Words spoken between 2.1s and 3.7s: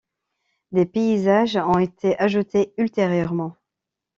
ajoutés ultérieurement.